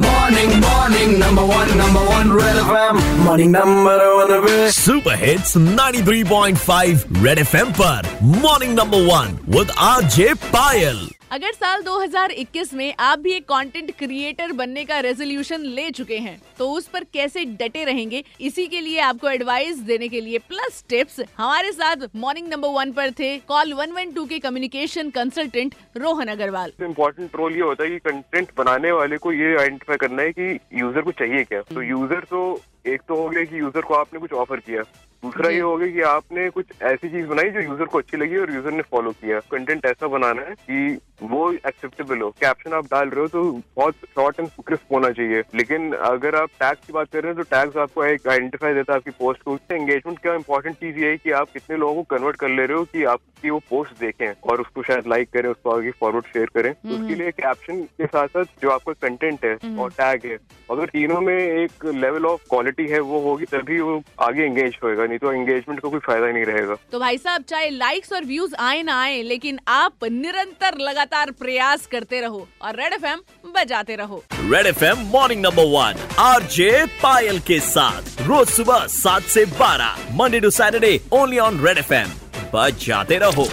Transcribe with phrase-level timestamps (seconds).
[0.00, 3.24] Morning, morning, number one, number one, Red FM.
[3.24, 8.08] Morning, number one, पे super hits 93.5 red FM पर
[8.42, 10.98] morning number one with RJ Payal
[11.30, 16.36] अगर साल 2021 में आप भी एक कंटेंट क्रिएटर बनने का रेजोल्यूशन ले चुके हैं
[16.58, 20.84] तो उस पर कैसे डटे रहेंगे इसी के लिए आपको एडवाइस देने के लिए प्लस
[20.88, 26.72] टिप्स हमारे साथ मॉर्निंग नंबर वन पर थे। कॉल 112 के communication consultant Rohan Agarwal.
[26.82, 30.58] Important role ये होता है कि कंटेंट बनाने वाले को ये आइडेंटिफाई करना है कि
[30.80, 34.20] यूज़र को चाहिए क्या। तो यूज़र तो एक तो हो गया कि यूज़र को आपने
[34.20, 34.82] कुछ ऑफ़र किया।
[35.22, 38.36] दूसरा ये हो गया कि आपने कुछ ऐसी चीज़ बनाई जो यूज़र को अच्छी लगी
[38.36, 42.86] और यूज़र ने फॉलो किया। कंटेंट ऐसा बनाना है कि वो एक्सेप्टेबल हो। कैप्शन आप
[42.86, 43.42] डाल रहे हो तो
[43.76, 47.36] बहुत शॉर्ट एंड क्रिस्प होना चाहिए। लेकिन अगर आप टैग्स की बात कर रहे हैं
[47.36, 50.98] तो टैग्स आपको एक आइडेंटिफाई देता है आपकी पोस्ट को। उससे एंगेजमेंट क्या इंपॉर्टेंट चीज़
[50.98, 53.58] ये है कि आप कितने लोगों को कन्वर्ट कर ले रहे हो कि आपकी वो
[53.70, 57.30] पोस्ट देखें और उसको शायद लाइक करें उसको आगे फॉरवर्ड शेयर करें। तो उसके लिए
[57.32, 60.38] कैप्शन के साथ साथ जो आपका कंटेंट है और टैग है
[60.70, 65.06] अगर तीनों में एक लेवल ऑफ़ क्वालिटी है वो होगी तभी वो आगे एंगेज होएगा
[65.06, 68.54] नहीं तो एंगेजमेंट का कोई फ़ायदा नहीं रहेगा। तो भाई साहब चाहे लाइक्स और व्यूज़
[68.60, 73.18] आए ना आए लेकिन आप निरंतर लगातार प्रयास करते रहो और रेड एफएम
[73.54, 76.70] बजाते रहो। Red FM morning number one R J
[77.02, 81.92] Payal के साथ रोज सुबह सात से बारह Monday to Saturday only on red F
[81.94, 82.10] M
[82.54, 83.44] रहो बजाते रहो,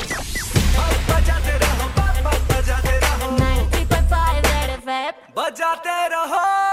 [2.50, 6.73] बजाते रहो, 93.5 बजाते रहो।